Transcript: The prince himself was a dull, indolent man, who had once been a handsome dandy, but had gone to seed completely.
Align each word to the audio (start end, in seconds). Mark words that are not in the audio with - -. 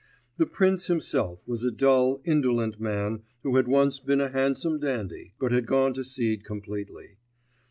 The 0.37 0.47
prince 0.47 0.87
himself 0.87 1.43
was 1.47 1.63
a 1.63 1.69
dull, 1.69 2.21
indolent 2.25 2.79
man, 2.79 3.21
who 3.43 3.57
had 3.57 3.67
once 3.67 3.99
been 3.99 4.19
a 4.19 4.31
handsome 4.31 4.79
dandy, 4.79 5.35
but 5.39 5.51
had 5.51 5.67
gone 5.67 5.93
to 5.93 6.03
seed 6.03 6.43
completely. 6.43 7.17